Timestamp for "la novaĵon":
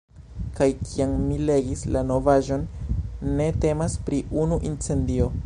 1.97-2.65